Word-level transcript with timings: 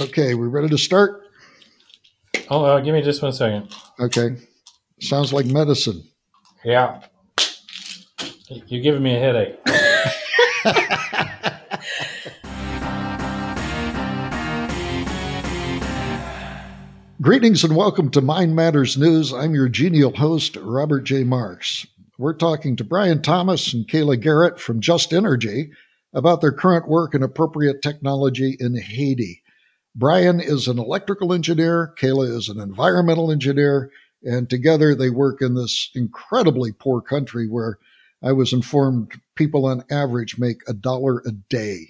Okay, 0.00 0.34
we're 0.34 0.48
ready 0.48 0.68
to 0.70 0.78
start? 0.78 1.24
Oh, 2.48 2.64
uh, 2.64 2.80
give 2.80 2.94
me 2.94 3.02
just 3.02 3.20
one 3.20 3.34
second. 3.34 3.68
Okay. 3.98 4.34
Sounds 4.98 5.30
like 5.30 5.44
medicine. 5.44 6.02
Yeah. 6.64 7.02
You're 8.48 8.80
giving 8.80 9.02
me 9.02 9.14
a 9.14 9.18
headache. 9.18 9.58
Greetings 17.20 17.62
and 17.62 17.76
welcome 17.76 18.10
to 18.12 18.22
Mind 18.22 18.56
Matters 18.56 18.96
News. 18.96 19.34
I'm 19.34 19.54
your 19.54 19.68
genial 19.68 20.16
host, 20.16 20.56
Robert 20.56 21.02
J. 21.02 21.24
Marks. 21.24 21.86
We're 22.16 22.32
talking 22.32 22.74
to 22.76 22.84
Brian 22.84 23.20
Thomas 23.20 23.74
and 23.74 23.86
Kayla 23.86 24.18
Garrett 24.18 24.58
from 24.58 24.80
Just 24.80 25.12
Energy 25.12 25.72
about 26.14 26.40
their 26.40 26.52
current 26.52 26.88
work 26.88 27.14
in 27.14 27.22
appropriate 27.22 27.82
technology 27.82 28.56
in 28.58 28.78
Haiti. 28.78 29.42
Brian 29.94 30.40
is 30.40 30.68
an 30.68 30.78
electrical 30.78 31.32
engineer, 31.32 31.94
Kayla 31.98 32.36
is 32.36 32.48
an 32.48 32.60
environmental 32.60 33.30
engineer, 33.30 33.90
and 34.22 34.48
together 34.48 34.94
they 34.94 35.10
work 35.10 35.42
in 35.42 35.54
this 35.54 35.90
incredibly 35.94 36.72
poor 36.72 37.00
country 37.00 37.48
where 37.48 37.78
I 38.22 38.32
was 38.32 38.52
informed 38.52 39.20
people 39.34 39.66
on 39.66 39.84
average 39.90 40.38
make 40.38 40.60
a 40.68 40.74
dollar 40.74 41.22
a 41.26 41.32
day 41.32 41.88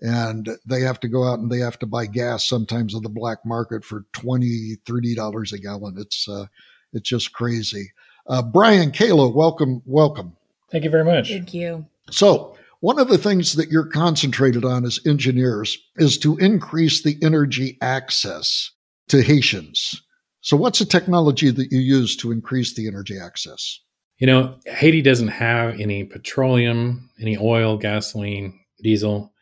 and 0.00 0.48
they 0.66 0.80
have 0.80 0.98
to 1.00 1.08
go 1.08 1.28
out 1.28 1.38
and 1.38 1.50
they 1.50 1.58
have 1.58 1.78
to 1.78 1.86
buy 1.86 2.06
gas 2.06 2.48
sometimes 2.48 2.94
on 2.94 3.02
the 3.02 3.08
black 3.08 3.44
market 3.44 3.84
for 3.84 4.04
20 4.14 4.78
30 4.84 5.14
dollars 5.14 5.52
a 5.52 5.58
gallon 5.58 5.94
it's 5.96 6.26
uh, 6.28 6.46
it's 6.92 7.08
just 7.08 7.32
crazy 7.32 7.92
uh, 8.26 8.42
brian 8.42 8.90
kayla 8.90 9.32
welcome 9.32 9.80
welcome 9.84 10.34
Thank 10.72 10.84
you 10.84 10.90
very 10.90 11.04
much. 11.04 11.28
Thank 11.28 11.52
you. 11.52 11.86
so 12.10 12.56
one 12.82 12.98
of 12.98 13.08
the 13.08 13.18
things 13.18 13.54
that 13.54 13.70
you're 13.70 13.86
concentrated 13.86 14.64
on 14.64 14.84
as 14.84 15.00
engineers 15.06 15.78
is 15.96 16.18
to 16.18 16.36
increase 16.36 17.02
the 17.02 17.16
energy 17.22 17.78
access 17.80 18.70
to 19.08 19.22
haitians 19.22 20.02
so 20.40 20.56
what's 20.56 20.80
the 20.80 20.84
technology 20.84 21.50
that 21.50 21.72
you 21.72 21.78
use 21.78 22.16
to 22.16 22.32
increase 22.32 22.74
the 22.74 22.86
energy 22.86 23.18
access 23.18 23.80
You 24.22 24.26
know, 24.26 24.54
Haiti 24.66 25.02
doesn't 25.02 25.34
have 25.34 25.80
any 25.80 26.04
petroleum, 26.04 27.10
any 27.20 27.36
oil, 27.36 27.76
gasoline, 27.76 28.60
diesel. 28.80 29.32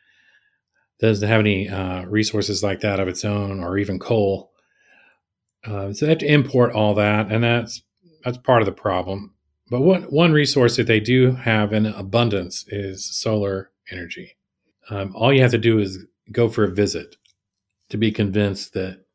Doesn't 0.99 1.27
have 1.27 1.39
any 1.39 1.69
uh, 1.69 2.05
resources 2.05 2.63
like 2.63 2.79
that 2.79 2.99
of 2.99 3.07
its 3.07 3.23
own, 3.23 3.63
or 3.63 3.77
even 3.77 3.99
coal. 3.99 4.51
Uh, 5.63 5.93
so 5.93 6.05
they 6.05 6.11
have 6.11 6.17
to 6.19 6.33
import 6.33 6.73
all 6.73 6.95
that, 6.95 7.31
and 7.31 7.43
that's 7.43 7.83
that's 8.23 8.39
part 8.39 8.63
of 8.63 8.65
the 8.65 8.71
problem. 8.71 9.35
But 9.71 9.81
one 9.81 10.03
one 10.03 10.33
resource 10.33 10.75
that 10.75 10.87
they 10.87 10.99
do 10.99 11.31
have 11.31 11.71
in 11.71 11.85
abundance 11.85 12.65
is 12.67 13.05
solar 13.05 13.71
energy. 13.89 14.35
Um, 14.89 15.15
all 15.15 15.31
you 15.31 15.41
have 15.41 15.51
to 15.51 15.57
do 15.57 15.79
is 15.79 15.99
go 16.29 16.49
for 16.49 16.65
a 16.65 16.71
visit 16.71 17.15
to 17.89 17.97
be 17.97 18.11
convinced 18.11 18.73
that 18.73 19.05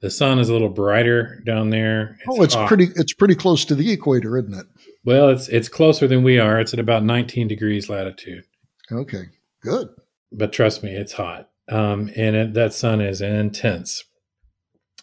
the 0.00 0.08
sun 0.08 0.38
is 0.38 0.48
a 0.48 0.54
little 0.54 0.70
brighter 0.70 1.42
down 1.44 1.68
there. 1.68 2.18
oh 2.26 2.42
it's 2.42 2.54
hot. 2.54 2.68
pretty 2.68 2.88
it's 2.96 3.12
pretty 3.12 3.34
close 3.34 3.66
to 3.66 3.74
the 3.74 3.92
equator 3.92 4.38
isn't 4.38 4.54
it 4.54 4.66
Well, 5.04 5.28
it's 5.28 5.46
it's 5.48 5.68
closer 5.68 6.08
than 6.08 6.22
we 6.22 6.38
are. 6.38 6.58
It's 6.58 6.72
at 6.72 6.80
about 6.80 7.04
19 7.04 7.46
degrees 7.46 7.90
latitude. 7.90 8.44
okay 8.90 9.26
good 9.62 9.90
But 10.32 10.54
trust 10.54 10.82
me, 10.82 10.92
it's 10.92 11.12
hot. 11.12 11.50
Um, 11.68 12.10
and 12.16 12.34
it, 12.34 12.54
that 12.54 12.72
sun 12.72 13.02
is 13.02 13.20
intense. 13.20 14.04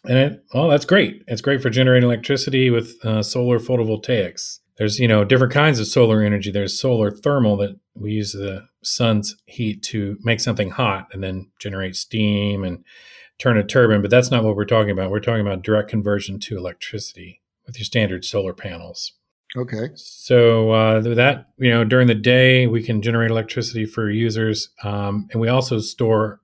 And 0.03 0.17
it, 0.17 0.43
well, 0.51 0.69
that's 0.69 0.85
great. 0.85 1.23
It's 1.27 1.41
great 1.41 1.61
for 1.61 1.69
generating 1.69 2.09
electricity 2.09 2.71
with 2.71 2.95
uh, 3.05 3.21
solar 3.21 3.59
photovoltaics. 3.59 4.61
There's 4.77 4.99
you 4.99 5.07
know 5.07 5.23
different 5.23 5.53
kinds 5.53 5.79
of 5.79 5.87
solar 5.87 6.21
energy. 6.21 6.51
There's 6.51 6.79
solar 6.79 7.11
thermal 7.11 7.57
that 7.57 7.79
we 7.93 8.11
use 8.11 8.33
the 8.33 8.67
sun's 8.83 9.35
heat 9.45 9.81
to 9.83 10.17
make 10.21 10.39
something 10.39 10.71
hot 10.71 11.07
and 11.13 11.23
then 11.23 11.49
generate 11.59 11.95
steam 11.95 12.63
and 12.63 12.83
turn 13.39 13.57
a 13.57 13.63
turbine. 13.63 14.01
But 14.01 14.11
that's 14.11 14.31
not 14.31 14.43
what 14.43 14.55
we're 14.55 14.65
talking 14.65 14.91
about. 14.91 15.11
We're 15.11 15.19
talking 15.19 15.45
about 15.45 15.63
direct 15.63 15.89
conversion 15.89 16.39
to 16.41 16.57
electricity 16.57 17.41
with 17.65 17.77
your 17.77 17.85
standard 17.85 18.25
solar 18.25 18.53
panels. 18.53 19.13
okay 19.55 19.89
So 19.95 20.71
uh, 20.71 20.99
that 21.01 21.47
you 21.57 21.69
know, 21.69 21.83
during 21.83 22.07
the 22.07 22.15
day 22.15 22.67
we 22.67 22.83
can 22.83 23.01
generate 23.01 23.31
electricity 23.31 23.85
for 23.85 24.09
users, 24.09 24.69
um, 24.83 25.27
and 25.31 25.41
we 25.41 25.47
also 25.47 25.79
store. 25.79 26.41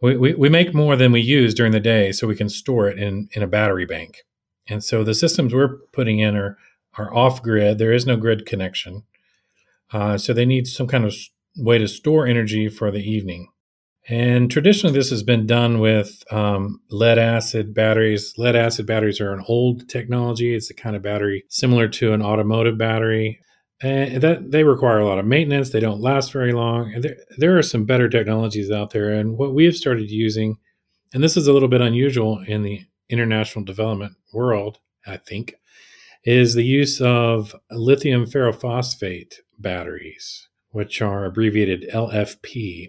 We, 0.00 0.16
we, 0.16 0.34
we 0.34 0.48
make 0.48 0.74
more 0.74 0.94
than 0.94 1.10
we 1.10 1.20
use 1.20 1.54
during 1.54 1.72
the 1.72 1.80
day, 1.80 2.12
so 2.12 2.28
we 2.28 2.36
can 2.36 2.48
store 2.48 2.88
it 2.88 2.98
in 2.98 3.28
in 3.32 3.42
a 3.42 3.48
battery 3.48 3.86
bank. 3.86 4.18
And 4.68 4.84
so 4.84 5.02
the 5.02 5.14
systems 5.14 5.54
we're 5.54 5.78
putting 5.92 6.18
in 6.18 6.36
are 6.36 6.58
are 6.98 7.14
off 7.14 7.42
grid. 7.42 7.78
There 7.78 7.92
is 7.92 8.06
no 8.06 8.16
grid 8.16 8.46
connection, 8.46 9.04
uh, 9.92 10.18
so 10.18 10.32
they 10.32 10.46
need 10.46 10.66
some 10.66 10.86
kind 10.86 11.04
of 11.04 11.14
way 11.56 11.78
to 11.78 11.88
store 11.88 12.26
energy 12.26 12.68
for 12.68 12.90
the 12.90 13.02
evening. 13.02 13.48
And 14.08 14.50
traditionally, 14.50 14.94
this 14.94 15.10
has 15.10 15.22
been 15.22 15.46
done 15.46 15.80
with 15.80 16.24
um, 16.32 16.80
lead 16.90 17.18
acid 17.18 17.74
batteries. 17.74 18.32
Lead 18.38 18.56
acid 18.56 18.86
batteries 18.86 19.20
are 19.20 19.34
an 19.34 19.44
old 19.48 19.86
technology. 19.88 20.54
It's 20.54 20.70
a 20.70 20.74
kind 20.74 20.96
of 20.96 21.02
battery 21.02 21.44
similar 21.48 21.88
to 21.88 22.14
an 22.14 22.22
automotive 22.22 22.78
battery. 22.78 23.40
And 23.82 24.22
that 24.22 24.50
they 24.50 24.64
require 24.64 24.98
a 24.98 25.06
lot 25.06 25.18
of 25.18 25.26
maintenance. 25.26 25.70
They 25.70 25.80
don't 25.80 26.00
last 26.00 26.32
very 26.32 26.52
long. 26.52 26.92
And 26.94 27.04
there, 27.04 27.16
there 27.36 27.58
are 27.58 27.62
some 27.62 27.84
better 27.84 28.08
technologies 28.08 28.70
out 28.70 28.90
there. 28.90 29.12
And 29.12 29.36
what 29.36 29.54
we 29.54 29.66
have 29.66 29.76
started 29.76 30.10
using, 30.10 30.56
and 31.12 31.22
this 31.22 31.36
is 31.36 31.46
a 31.46 31.52
little 31.52 31.68
bit 31.68 31.82
unusual 31.82 32.42
in 32.46 32.62
the 32.62 32.86
international 33.10 33.64
development 33.64 34.14
world, 34.32 34.78
I 35.06 35.18
think, 35.18 35.54
is 36.24 36.54
the 36.54 36.64
use 36.64 37.00
of 37.00 37.54
lithium 37.70 38.26
ferrophosphate 38.26 39.34
batteries, 39.58 40.48
which 40.70 41.00
are 41.00 41.24
abbreviated 41.24 41.88
LFP. 41.92 42.88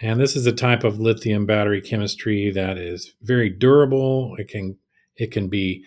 And 0.00 0.20
this 0.20 0.36
is 0.36 0.46
a 0.46 0.52
type 0.52 0.84
of 0.84 1.00
lithium 1.00 1.46
battery 1.46 1.80
chemistry 1.80 2.50
that 2.50 2.78
is 2.78 3.14
very 3.22 3.48
durable. 3.48 4.34
It 4.38 4.48
can 4.48 4.76
it 5.16 5.30
can 5.30 5.48
be 5.48 5.84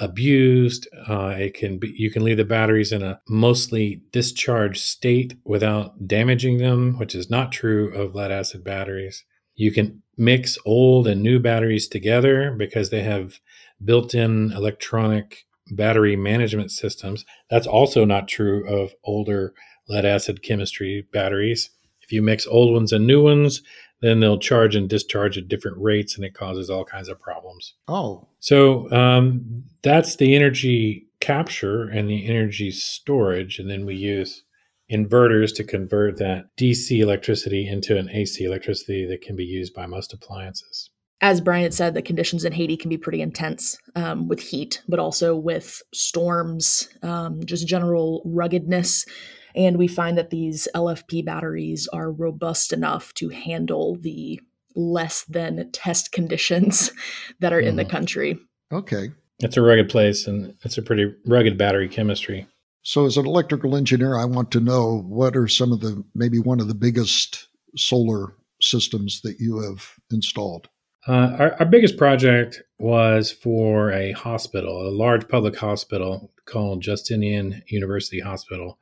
abused. 0.00 0.88
Uh, 1.06 1.34
it 1.38 1.54
can 1.54 1.78
be 1.78 1.92
you 1.96 2.10
can 2.10 2.24
leave 2.24 2.38
the 2.38 2.44
batteries 2.44 2.92
in 2.92 3.02
a 3.02 3.20
mostly 3.28 4.02
discharged 4.10 4.80
state 4.80 5.34
without 5.44 6.06
damaging 6.08 6.58
them, 6.58 6.98
which 6.98 7.14
is 7.14 7.30
not 7.30 7.52
true 7.52 7.92
of 7.94 8.14
lead 8.14 8.32
acid 8.32 8.64
batteries. 8.64 9.24
You 9.54 9.70
can 9.70 10.02
mix 10.16 10.56
old 10.64 11.06
and 11.06 11.22
new 11.22 11.38
batteries 11.38 11.88
together 11.88 12.54
because 12.56 12.90
they 12.90 13.02
have 13.02 13.38
built-in 13.84 14.52
electronic 14.52 15.44
battery 15.76 16.16
management 16.16 16.70
systems. 16.70 17.24
That's 17.50 17.66
also 17.66 18.04
not 18.04 18.28
true 18.28 18.66
of 18.68 18.94
older 19.04 19.54
lead 19.88 20.04
acid 20.04 20.42
chemistry 20.42 21.06
batteries. 21.12 21.70
If 22.00 22.12
you 22.12 22.22
mix 22.22 22.46
old 22.46 22.72
ones 22.72 22.92
and 22.92 23.06
new 23.06 23.22
ones, 23.22 23.62
then 24.00 24.20
they'll 24.20 24.38
charge 24.38 24.74
and 24.74 24.88
discharge 24.88 25.38
at 25.38 25.48
different 25.48 25.78
rates, 25.78 26.16
and 26.16 26.24
it 26.24 26.34
causes 26.34 26.68
all 26.68 26.84
kinds 26.84 27.08
of 27.08 27.20
problems. 27.20 27.74
oh 27.88 28.26
So 28.40 28.90
um, 28.90 29.64
that's 29.82 30.16
the 30.16 30.34
energy 30.34 31.06
capture 31.20 31.84
and 31.84 32.10
the 32.10 32.26
energy 32.26 32.72
storage, 32.72 33.58
and 33.58 33.70
then 33.70 33.86
we 33.86 33.94
use 33.94 34.42
inverters 34.92 35.54
to 35.56 35.64
convert 35.64 36.18
that 36.18 36.46
DC 36.58 36.98
electricity 36.98 37.66
into 37.66 37.96
an 37.96 38.10
AC 38.10 38.44
electricity 38.44 39.06
that 39.06 39.22
can 39.22 39.36
be 39.36 39.44
used 39.44 39.72
by 39.72 39.86
most 39.86 40.12
appliances. 40.12 40.90
As 41.22 41.40
Brian 41.40 41.62
had 41.62 41.72
said, 41.72 41.94
the 41.94 42.02
conditions 42.02 42.44
in 42.44 42.52
Haiti 42.52 42.76
can 42.76 42.88
be 42.88 42.98
pretty 42.98 43.22
intense 43.22 43.78
um, 43.94 44.26
with 44.26 44.40
heat, 44.40 44.82
but 44.88 44.98
also 44.98 45.36
with 45.36 45.80
storms, 45.94 46.88
um, 47.02 47.40
just 47.44 47.66
general 47.66 48.22
ruggedness. 48.26 49.06
And 49.54 49.78
we 49.78 49.86
find 49.86 50.18
that 50.18 50.30
these 50.30 50.66
LFP 50.74 51.24
batteries 51.24 51.86
are 51.92 52.10
robust 52.10 52.72
enough 52.72 53.14
to 53.14 53.28
handle 53.28 53.96
the 54.00 54.40
less 54.74 55.24
than 55.26 55.70
test 55.72 56.10
conditions 56.10 56.90
that 57.40 57.52
are 57.52 57.60
in 57.60 57.76
the 57.76 57.84
Mhm. 57.84 57.90
country. 57.90 58.38
okay 58.72 59.10
It's 59.40 59.56
a 59.56 59.62
rugged 59.62 59.88
place, 59.88 60.26
and 60.26 60.54
it's 60.64 60.78
a 60.78 60.82
pretty 60.82 61.12
rugged 61.26 61.56
battery 61.58 61.88
chemistry. 61.88 62.46
So, 62.82 63.06
as 63.06 63.16
an 63.16 63.26
electrical 63.26 63.76
engineer, 63.76 64.16
I 64.16 64.24
want 64.24 64.50
to 64.52 64.60
know 64.60 65.02
what 65.06 65.36
are 65.36 65.46
some 65.48 65.72
of 65.72 65.80
the 65.80 66.04
maybe 66.14 66.38
one 66.38 66.58
of 66.60 66.68
the 66.68 66.74
biggest 66.74 67.48
solar 67.76 68.34
systems 68.60 69.20
that 69.22 69.38
you 69.40 69.58
have 69.58 69.94
installed. 70.12 70.68
Uh, 71.06 71.36
our, 71.38 71.56
our 71.58 71.66
biggest 71.66 71.96
project 71.96 72.62
was 72.78 73.32
for 73.32 73.90
a 73.90 74.12
hospital, 74.12 74.86
a 74.86 74.90
large 74.90 75.28
public 75.28 75.56
hospital 75.56 76.30
called 76.44 76.80
Justinian 76.80 77.62
University 77.66 78.20
Hospital, 78.20 78.78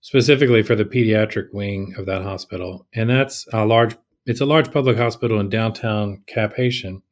specifically 0.00 0.62
for 0.62 0.74
the 0.74 0.84
pediatric 0.84 1.52
wing 1.52 1.94
of 1.96 2.06
that 2.06 2.22
hospital. 2.22 2.86
And 2.92 3.08
that's 3.08 3.46
a 3.52 3.64
large, 3.64 3.96
it's 4.26 4.40
a 4.40 4.46
large 4.46 4.72
public 4.72 4.96
hospital 4.96 5.38
in 5.38 5.48
downtown 5.48 6.22
Cap 6.26 6.54
Haitian. 6.56 7.02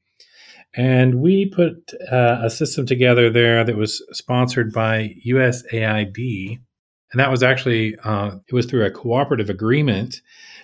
And 0.75 1.21
we 1.21 1.47
put 1.47 1.93
uh, 2.11 2.41
a 2.43 2.51
system 2.51 2.85
together 2.85 3.31
there 3.31 3.65
that 3.65 3.77
was 3.77 4.05
sponsored 4.13 4.73
by 4.73 5.15
USAID. 5.27 6.59
And 7.13 7.21
that 7.21 7.31
was 7.31 7.43
actually, 7.43 7.97
uh, 8.05 8.33
it 8.49 8.55
was 8.55 8.67
through 8.67 8.85
a 8.85 8.91
cooperative 8.91 9.49
agreement 9.49 10.21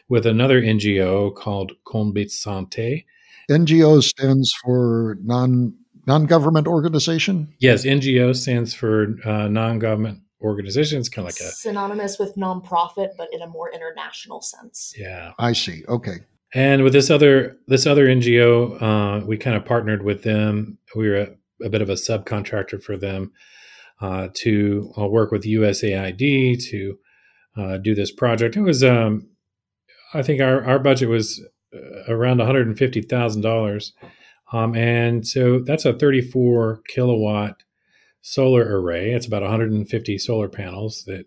with 0.08 0.26
another 0.26 0.60
NGO 0.60 1.34
called 1.34 1.72
Konbit 1.86 2.26
Santé. 2.26 3.04
NGO 3.50 4.02
stands 4.02 4.52
for 4.64 5.16
non 5.22 5.74
non 6.06 6.26
government 6.26 6.66
organization. 6.66 7.54
Yes, 7.58 7.84
NGO 7.84 8.34
stands 8.34 8.74
for 8.74 9.16
uh, 9.24 9.48
non-government 9.48 10.20
organizations, 10.42 11.08
kind 11.08 11.26
of 11.26 11.34
like 11.34 11.40
a 11.40 11.52
synonymous 11.52 12.18
with 12.18 12.34
nonprofit, 12.36 13.10
but 13.16 13.28
in 13.32 13.42
a 13.42 13.46
more 13.46 13.70
international 13.72 14.40
sense. 14.40 14.92
yeah. 14.96 15.32
I 15.38 15.52
see. 15.52 15.84
Okay. 15.88 16.18
And 16.54 16.82
with 16.82 16.92
this 16.92 17.10
other 17.10 17.56
this 17.66 17.86
other 17.86 18.06
NGO, 18.06 18.82
uh, 18.82 19.26
we 19.26 19.38
kind 19.38 19.56
of 19.56 19.64
partnered 19.64 20.02
with 20.02 20.22
them. 20.22 20.78
We 20.94 21.08
were 21.08 21.16
a, 21.16 21.28
a 21.64 21.68
bit 21.70 21.80
of 21.80 21.88
a 21.88 21.94
subcontractor 21.94 22.82
for 22.82 22.96
them 22.96 23.32
uh, 24.00 24.28
to 24.34 24.92
uh, 24.98 25.06
work 25.06 25.30
with 25.30 25.44
USAID 25.44 26.62
to 26.70 26.98
uh, 27.56 27.76
do 27.78 27.94
this 27.94 28.10
project. 28.10 28.56
It 28.56 28.62
was, 28.62 28.84
um, 28.84 29.28
I 30.12 30.22
think, 30.22 30.42
our 30.42 30.62
our 30.64 30.78
budget 30.78 31.08
was 31.08 31.40
around 32.08 32.38
one 32.38 32.46
hundred 32.46 32.66
and 32.66 32.78
fifty 32.78 33.02
thousand 33.02 33.42
dollars, 33.42 33.92
um, 34.52 34.74
and 34.74 35.26
so 35.26 35.60
that's 35.60 35.84
a 35.84 35.92
thirty 35.92 36.20
four 36.20 36.82
kilowatt 36.88 37.62
solar 38.22 38.80
array. 38.80 39.12
It's 39.12 39.26
about 39.26 39.42
150 39.42 40.18
solar 40.18 40.48
panels 40.48 41.04
that 41.04 41.26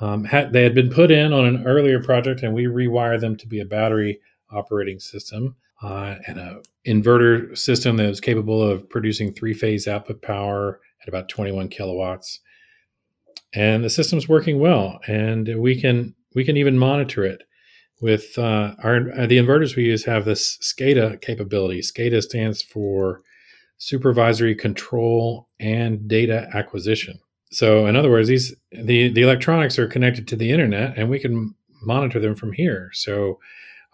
um, 0.00 0.24
had, 0.24 0.52
they 0.52 0.62
had 0.62 0.74
been 0.74 0.90
put 0.90 1.10
in 1.10 1.32
on 1.32 1.44
an 1.46 1.66
earlier 1.66 2.02
project, 2.02 2.42
and 2.42 2.54
we 2.54 2.64
rewired 2.64 3.20
them 3.20 3.36
to 3.36 3.46
be 3.46 3.60
a 3.60 3.64
battery 3.64 4.20
operating 4.50 5.00
system 5.00 5.56
uh, 5.82 6.16
and 6.26 6.38
a 6.38 6.62
inverter 6.86 7.56
system 7.56 7.96
that 7.96 8.08
was 8.08 8.20
capable 8.20 8.62
of 8.62 8.88
producing 8.88 9.32
three 9.32 9.54
phase 9.54 9.88
output 9.88 10.22
power 10.22 10.80
at 11.02 11.08
about 11.08 11.28
21 11.28 11.68
kilowatts. 11.68 12.40
And 13.52 13.82
the 13.82 13.90
system's 13.90 14.28
working 14.28 14.60
well, 14.60 15.00
and 15.08 15.56
we 15.58 15.80
can 15.80 16.14
we 16.34 16.44
can 16.44 16.56
even 16.56 16.78
monitor 16.78 17.24
it 17.24 17.42
with 18.00 18.38
uh, 18.38 18.74
our 18.82 19.10
uh, 19.18 19.26
the 19.26 19.38
inverters 19.38 19.76
we 19.76 19.84
use 19.84 20.04
have 20.04 20.24
this 20.24 20.58
SCADA 20.58 21.20
capability. 21.20 21.80
SCADA 21.80 22.22
stands 22.22 22.62
for 22.62 23.22
supervisory 23.78 24.54
control 24.54 25.48
and 25.58 26.06
data 26.08 26.48
acquisition. 26.54 27.18
So, 27.52 27.86
in 27.86 27.96
other 27.96 28.10
words, 28.10 28.28
these 28.28 28.54
the 28.72 29.08
the 29.08 29.22
electronics 29.22 29.78
are 29.78 29.86
connected 29.86 30.28
to 30.28 30.36
the 30.36 30.50
internet, 30.50 30.96
and 30.96 31.10
we 31.10 31.18
can 31.18 31.54
monitor 31.82 32.20
them 32.20 32.34
from 32.34 32.52
here. 32.52 32.90
So, 32.92 33.38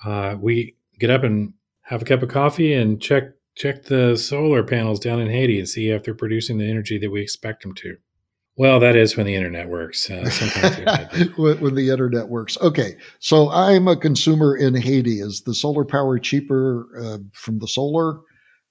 uh, 0.04 0.36
we 0.40 0.76
get 0.98 1.10
up 1.10 1.24
and 1.24 1.52
have 1.82 2.02
a 2.02 2.04
cup 2.04 2.22
of 2.22 2.28
coffee 2.28 2.74
and 2.74 3.00
check 3.00 3.24
check 3.54 3.84
the 3.84 4.16
solar 4.16 4.62
panels 4.62 5.00
down 5.00 5.20
in 5.20 5.30
Haiti 5.30 5.58
and 5.58 5.68
see 5.68 5.90
if 5.90 6.04
they're 6.04 6.14
producing 6.14 6.58
the 6.58 6.68
energy 6.68 6.98
that 6.98 7.10
we 7.10 7.22
expect 7.22 7.62
them 7.62 7.74
to. 7.76 7.96
Well, 8.58 8.80
that 8.80 8.96
is 8.96 9.16
when 9.16 9.26
the 9.26 9.34
internet 9.34 9.68
works. 9.68 10.10
Uh, 10.10 10.30
when, 11.36 11.60
when, 11.60 11.74
the 11.74 11.90
internet 11.90 12.28
works. 12.28 12.56
Okay, 12.62 12.96
so 13.18 13.50
I'm 13.50 13.86
a 13.86 13.96
consumer 13.96 14.56
in 14.56 14.74
Haiti. 14.74 15.20
Is 15.20 15.42
the 15.42 15.54
solar 15.54 15.84
power 15.84 16.18
cheaper 16.18 16.88
uh, 16.98 17.18
from 17.34 17.58
the 17.58 17.68
solar, 17.68 18.20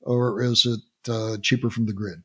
or 0.02 0.42
is 0.42 0.66
it 0.66 1.12
uh, 1.12 1.38
cheaper 1.42 1.70
from 1.70 1.86
the 1.86 1.94
grid? 1.94 2.24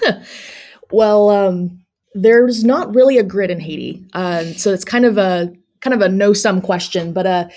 well, 0.90 1.30
um, 1.30 1.84
there's 2.14 2.64
not 2.64 2.92
really 2.92 3.16
a 3.18 3.22
grid 3.22 3.50
in 3.50 3.60
Haiti, 3.60 4.04
uh, 4.14 4.42
so 4.44 4.72
it's 4.72 4.84
kind 4.84 5.04
of 5.04 5.18
a 5.18 5.52
kind 5.80 5.94
of 5.94 6.00
a 6.00 6.08
no 6.08 6.32
sum 6.32 6.60
question. 6.60 7.12
But 7.12 7.26
uh, 7.26 7.48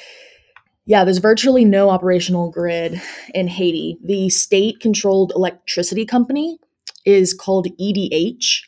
yeah, 0.85 1.03
there's 1.03 1.17
virtually 1.17 1.65
no 1.65 1.89
operational 1.89 2.51
grid 2.51 3.01
in 3.33 3.47
Haiti. 3.47 3.97
The 4.03 4.29
state 4.29 4.79
controlled 4.79 5.31
electricity 5.35 6.05
company 6.05 6.59
is 7.05 7.33
called 7.33 7.67
EDH, 7.79 8.61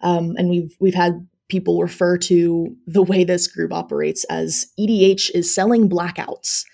um, 0.00 0.34
and 0.36 0.48
we've 0.48 0.76
we've 0.80 0.94
had 0.94 1.26
people 1.48 1.80
refer 1.80 2.18
to 2.18 2.74
the 2.86 3.02
way 3.02 3.24
this 3.24 3.46
group 3.46 3.72
operates 3.72 4.24
as 4.24 4.66
EDH 4.78 5.30
is 5.34 5.52
selling 5.52 5.88
blackouts. 5.88 6.64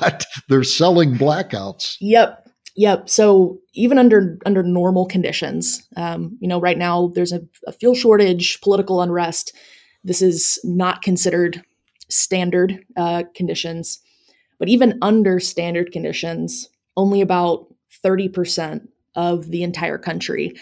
What? 0.00 0.26
They're 0.48 0.64
selling 0.64 1.14
blackouts. 1.14 1.98
Yep. 2.00 2.48
Yep. 2.74 3.08
So 3.08 3.58
even 3.74 3.98
under 3.98 4.38
under 4.46 4.62
normal 4.62 5.06
conditions, 5.06 5.86
um, 5.96 6.36
you 6.40 6.48
know, 6.48 6.60
right 6.60 6.78
now 6.78 7.12
there's 7.14 7.32
a, 7.32 7.40
a, 7.66 7.72
fuel 7.72 7.94
shortage, 7.94 8.60
political 8.60 9.02
unrest. 9.02 9.52
This 10.04 10.22
is 10.22 10.60
not 10.64 11.02
considered 11.02 11.62
standard 12.08 12.84
uh, 12.96 13.24
conditions, 13.34 14.00
but 14.58 14.68
even 14.68 14.96
under 15.02 15.40
standard 15.40 15.90
conditions, 15.90 16.68
only 16.96 17.20
about 17.20 17.66
thirty 18.02 18.28
percent 18.28 18.88
of 19.16 19.50
the 19.50 19.64
entire 19.64 19.98
country 19.98 20.54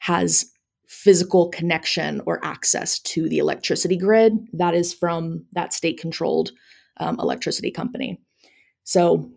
has 0.00 0.51
physical 0.92 1.48
connection 1.48 2.20
or 2.26 2.38
access 2.44 2.98
to 2.98 3.26
the 3.30 3.38
electricity 3.38 3.96
grid 3.96 4.46
that 4.52 4.74
is 4.74 4.92
from 4.92 5.42
that 5.52 5.72
state 5.72 5.98
controlled 5.98 6.52
um, 6.98 7.18
electricity 7.18 7.70
company. 7.70 8.20
So 8.84 9.32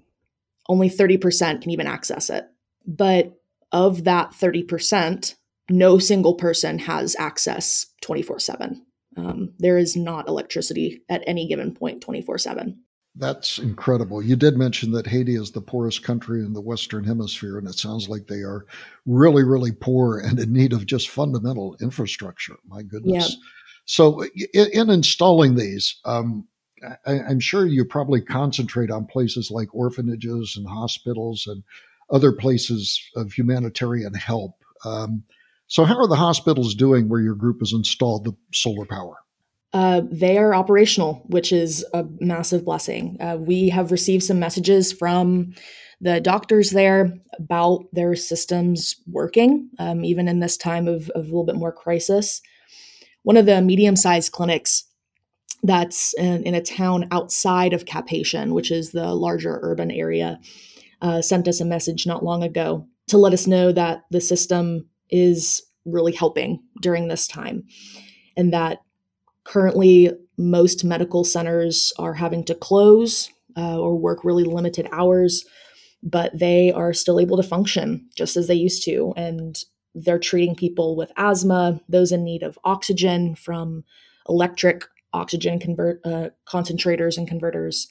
only 0.67 0.89
30% 0.89 1.61
can 1.61 1.71
even 1.71 1.87
access 1.87 2.29
it. 2.29 2.45
But 2.85 3.39
of 3.71 4.03
that 4.03 4.31
30%, 4.31 5.35
no 5.69 5.97
single 5.97 6.33
person 6.35 6.77
has 6.79 7.15
access 7.17 7.85
24 8.01 8.35
um, 8.35 8.39
7. 8.39 8.85
There 9.57 9.77
is 9.77 9.95
not 9.95 10.27
electricity 10.27 11.03
at 11.07 11.23
any 11.25 11.47
given 11.47 11.73
point 11.73 12.01
24 12.01 12.37
7. 12.37 12.83
That's 13.17 13.59
incredible. 13.59 14.21
You 14.21 14.35
did 14.35 14.57
mention 14.57 14.91
that 14.91 15.07
Haiti 15.07 15.35
is 15.35 15.51
the 15.51 15.61
poorest 15.61 16.03
country 16.03 16.41
in 16.41 16.51
the 16.51 16.61
Western 16.61 17.05
Hemisphere, 17.05 17.57
and 17.57 17.67
it 17.67 17.75
sounds 17.75 18.09
like 18.09 18.27
they 18.27 18.41
are 18.41 18.65
really, 19.05 19.43
really 19.43 19.71
poor 19.71 20.19
and 20.19 20.37
in 20.37 20.51
need 20.51 20.73
of 20.73 20.85
just 20.85 21.09
fundamental 21.09 21.77
infrastructure. 21.81 22.57
My 22.67 22.83
goodness. 22.83 23.31
Yeah. 23.31 23.49
So, 23.85 24.23
in, 24.53 24.67
in, 24.73 24.89
installing 24.89 25.55
these, 25.55 25.97
um, 26.03 26.47
I, 27.05 27.19
am 27.29 27.39
sure 27.39 27.65
you 27.65 27.85
probably 27.85 28.19
concentrate 28.19 28.91
on 28.91 29.05
places 29.05 29.49
like 29.49 29.73
orphanages 29.73 30.55
and 30.57 30.67
hospitals 30.67 31.47
and 31.47 31.63
other 32.09 32.33
places 32.33 33.01
of 33.15 33.31
humanitarian 33.31 34.13
help. 34.13 34.55
Um, 34.83 35.23
so, 35.67 35.85
how 35.85 35.97
are 35.97 36.07
the 36.07 36.15
hospitals 36.15 36.75
doing 36.75 37.07
where 37.07 37.21
your 37.21 37.35
group 37.35 37.59
has 37.59 37.71
installed 37.71 38.25
the 38.25 38.33
solar 38.53 38.85
power? 38.85 39.17
Uh, 39.75 40.03
they 40.09 40.37
are 40.37 40.55
operational, 40.55 41.21
which 41.25 41.51
is 41.51 41.85
a 41.93 42.05
massive 42.21 42.63
blessing. 42.63 43.17
Uh, 43.19 43.35
we 43.37 43.67
have 43.67 43.91
received 43.91 44.23
some 44.23 44.39
messages 44.39 44.93
from 44.93 45.53
the 45.99 46.21
doctors 46.21 46.69
there 46.69 47.13
about 47.37 47.83
their 47.91 48.15
systems 48.15 48.95
working, 49.05 49.69
um, 49.77 50.05
even 50.05 50.29
in 50.29 50.39
this 50.39 50.55
time 50.55 50.87
of, 50.87 51.09
of 51.09 51.23
a 51.23 51.27
little 51.27 51.43
bit 51.43 51.57
more 51.57 51.73
crisis. 51.73 52.41
One 53.23 53.35
of 53.35 53.47
the 53.47 53.61
medium 53.61 53.97
sized 53.97 54.31
clinics 54.31 54.85
that's 55.61 56.13
in, 56.13 56.43
in, 56.43 56.55
a 56.55 56.61
town 56.61 57.09
outside 57.11 57.73
of 57.73 57.85
Cap 57.85 58.07
Haitian, 58.07 58.53
which 58.53 58.71
is 58.71 58.91
the 58.91 59.13
larger 59.13 59.59
urban 59.61 59.91
area, 59.91 60.39
uh, 61.01 61.21
sent 61.21 61.49
us 61.49 61.59
a 61.59 61.65
message 61.65 62.07
not 62.07 62.23
long 62.23 62.43
ago 62.43 62.87
to 63.09 63.17
let 63.17 63.33
us 63.33 63.45
know 63.45 63.73
that 63.73 64.03
the 64.09 64.21
system 64.21 64.87
is 65.09 65.61
really 65.83 66.13
helping 66.13 66.63
during 66.81 67.09
this 67.09 67.27
time 67.27 67.65
and 68.37 68.53
that 68.53 68.79
currently 69.45 70.11
most 70.37 70.83
medical 70.83 71.23
centers 71.23 71.93
are 71.97 72.13
having 72.13 72.43
to 72.43 72.55
close 72.55 73.29
uh, 73.57 73.79
or 73.79 73.97
work 73.97 74.23
really 74.23 74.43
limited 74.43 74.87
hours 74.91 75.45
but 76.03 76.37
they 76.37 76.71
are 76.71 76.93
still 76.93 77.19
able 77.19 77.37
to 77.37 77.43
function 77.43 78.07
just 78.15 78.37
as 78.37 78.47
they 78.47 78.53
used 78.53 78.83
to 78.83 79.13
and 79.15 79.63
they're 79.95 80.19
treating 80.19 80.55
people 80.55 80.95
with 80.95 81.11
asthma 81.17 81.79
those 81.87 82.11
in 82.11 82.23
need 82.23 82.43
of 82.43 82.59
oxygen 82.63 83.33
from 83.33 83.83
electric 84.27 84.83
oxygen 85.15 85.59
convert 85.59 86.01
uh, 86.05 86.29
concentrators 86.47 87.17
and 87.17 87.27
converters. 87.27 87.87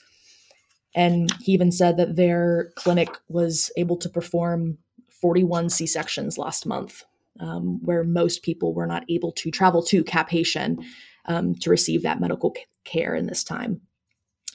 And 0.94 1.32
he 1.40 1.52
even 1.52 1.72
said 1.72 1.96
that 1.96 2.14
their 2.14 2.70
clinic 2.76 3.08
was 3.28 3.72
able 3.76 3.96
to 3.96 4.08
perform 4.08 4.78
41 5.08 5.70
C 5.70 5.86
sections 5.86 6.38
last 6.38 6.66
month, 6.66 7.02
um, 7.40 7.80
where 7.82 8.04
most 8.04 8.42
people 8.42 8.74
were 8.74 8.86
not 8.86 9.04
able 9.08 9.32
to 9.32 9.50
travel 9.50 9.82
to 9.84 10.04
Cap 10.04 10.30
Haitian 10.30 10.84
um, 11.26 11.54
to 11.56 11.70
receive 11.70 12.02
that 12.02 12.20
medical 12.20 12.54
care 12.84 13.14
in 13.14 13.26
this 13.26 13.44
time. 13.44 13.80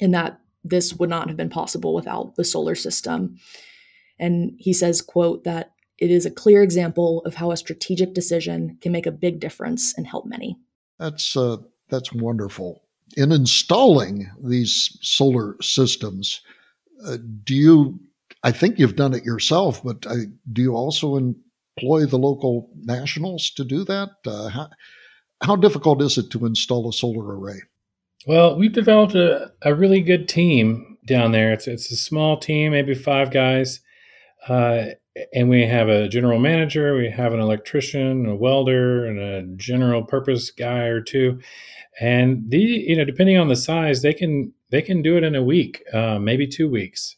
And 0.01 0.13
that 0.13 0.39
this 0.63 0.93
would 0.93 1.09
not 1.09 1.27
have 1.27 1.37
been 1.37 1.49
possible 1.49 1.93
without 1.93 2.35
the 2.35 2.43
solar 2.43 2.75
system. 2.75 3.37
And 4.19 4.53
he 4.57 4.73
says, 4.73 5.01
quote, 5.01 5.43
that 5.43 5.71
it 5.97 6.11
is 6.11 6.25
a 6.25 6.31
clear 6.31 6.63
example 6.63 7.21
of 7.25 7.35
how 7.35 7.51
a 7.51 7.57
strategic 7.57 8.13
decision 8.13 8.77
can 8.81 8.91
make 8.91 9.05
a 9.05 9.11
big 9.11 9.39
difference 9.39 9.93
and 9.97 10.07
help 10.07 10.25
many. 10.25 10.57
That's 10.97 11.35
uh, 11.35 11.57
that's 11.89 12.13
wonderful. 12.13 12.83
In 13.17 13.31
installing 13.31 14.29
these 14.43 14.97
solar 15.01 15.55
systems, 15.61 16.41
uh, 17.05 17.17
do 17.43 17.55
you? 17.55 17.99
I 18.43 18.51
think 18.51 18.79
you've 18.79 18.95
done 18.95 19.13
it 19.13 19.25
yourself, 19.25 19.83
but 19.83 20.05
uh, 20.05 20.15
do 20.53 20.61
you 20.61 20.75
also 20.75 21.17
employ 21.17 22.05
the 22.05 22.17
local 22.17 22.69
nationals 22.75 23.51
to 23.51 23.65
do 23.65 23.83
that? 23.85 24.09
Uh, 24.25 24.49
how, 24.49 24.69
how 25.41 25.55
difficult 25.55 26.01
is 26.01 26.17
it 26.17 26.29
to 26.31 26.45
install 26.45 26.89
a 26.89 26.93
solar 26.93 27.37
array? 27.37 27.61
Well, 28.27 28.57
we've 28.57 28.73
developed 28.73 29.15
a, 29.15 29.51
a 29.61 29.73
really 29.73 30.01
good 30.01 30.27
team 30.27 30.97
down 31.05 31.31
there. 31.31 31.53
It's 31.53 31.67
it's 31.67 31.91
a 31.91 31.95
small 31.95 32.37
team, 32.37 32.73
maybe 32.73 32.93
five 32.93 33.31
guys, 33.31 33.79
uh, 34.47 34.87
and 35.33 35.49
we 35.49 35.65
have 35.65 35.87
a 35.87 36.09
general 36.09 36.39
manager, 36.39 36.95
we 36.95 37.09
have 37.09 37.33
an 37.33 37.39
electrician, 37.39 38.25
a 38.25 38.35
welder, 38.35 39.05
and 39.05 39.19
a 39.19 39.55
general 39.55 40.03
purpose 40.03 40.51
guy 40.51 40.83
or 40.83 41.01
two, 41.01 41.39
and 41.99 42.49
the 42.49 42.59
you 42.59 42.95
know 42.95 43.05
depending 43.05 43.37
on 43.37 43.47
the 43.47 43.55
size 43.55 44.01
they 44.01 44.13
can 44.13 44.51
they 44.69 44.81
can 44.81 45.01
do 45.01 45.17
it 45.17 45.23
in 45.23 45.35
a 45.35 45.43
week 45.43 45.83
uh, 45.93 46.17
maybe 46.17 46.47
two 46.47 46.69
weeks 46.69 47.17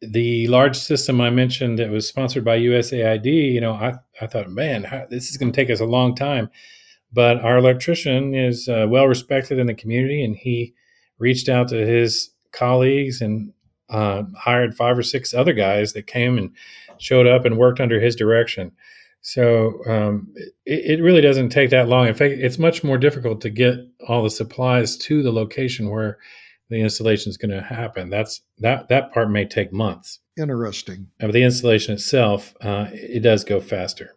the 0.00 0.46
large 0.48 0.76
system 0.76 1.20
i 1.20 1.30
mentioned 1.30 1.78
that 1.78 1.90
was 1.90 2.08
sponsored 2.08 2.44
by 2.44 2.58
usaid 2.58 3.24
you 3.24 3.60
know 3.60 3.72
i, 3.72 3.94
I 4.20 4.26
thought 4.26 4.50
man 4.50 4.84
how, 4.84 5.06
this 5.08 5.30
is 5.30 5.36
going 5.36 5.52
to 5.52 5.56
take 5.56 5.70
us 5.70 5.80
a 5.80 5.86
long 5.86 6.14
time 6.14 6.50
but 7.14 7.40
our 7.40 7.56
electrician 7.56 8.34
is 8.34 8.68
uh, 8.68 8.86
well 8.88 9.06
respected 9.06 9.58
in 9.58 9.66
the 9.66 9.74
community 9.74 10.24
and 10.24 10.36
he 10.36 10.74
reached 11.18 11.48
out 11.48 11.68
to 11.68 11.86
his 11.86 12.30
colleagues 12.52 13.20
and 13.20 13.52
uh, 13.88 14.24
hired 14.36 14.74
five 14.74 14.98
or 14.98 15.02
six 15.02 15.32
other 15.32 15.52
guys 15.52 15.92
that 15.92 16.06
came 16.06 16.36
and 16.36 16.50
showed 16.98 17.26
up 17.26 17.44
and 17.44 17.56
worked 17.56 17.80
under 17.80 18.00
his 18.00 18.16
direction. 18.16 18.72
So 19.20 19.80
um, 19.86 20.34
it, 20.66 20.98
it, 20.98 21.02
really 21.02 21.20
doesn't 21.20 21.48
take 21.48 21.70
that 21.70 21.88
long. 21.88 22.08
In 22.08 22.14
fact, 22.14 22.34
it's 22.34 22.58
much 22.58 22.84
more 22.84 22.98
difficult 22.98 23.40
to 23.42 23.50
get 23.50 23.76
all 24.06 24.22
the 24.22 24.30
supplies 24.30 24.96
to 24.98 25.22
the 25.22 25.32
location 25.32 25.88
where 25.88 26.18
the 26.68 26.80
installation 26.80 27.30
is 27.30 27.38
going 27.38 27.50
to 27.50 27.62
happen. 27.62 28.10
That's 28.10 28.42
that 28.58 28.88
that 28.88 29.12
part 29.12 29.30
may 29.30 29.46
take 29.46 29.72
months. 29.72 30.18
Interesting. 30.36 31.08
But 31.20 31.32
the 31.32 31.42
installation 31.42 31.94
itself, 31.94 32.54
uh, 32.60 32.88
it 32.92 33.22
does 33.22 33.44
go 33.44 33.60
faster. 33.60 34.16